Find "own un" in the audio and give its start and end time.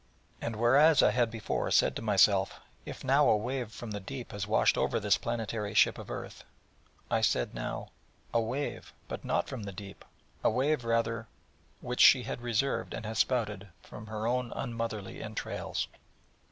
14.25-14.73